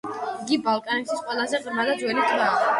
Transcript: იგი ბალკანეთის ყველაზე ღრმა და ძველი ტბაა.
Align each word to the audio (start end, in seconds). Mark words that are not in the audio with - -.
იგი 0.45 0.57
ბალკანეთის 0.69 1.21
ყველაზე 1.29 1.63
ღრმა 1.69 1.89
და 1.93 1.97
ძველი 2.03 2.29
ტბაა. 2.35 2.53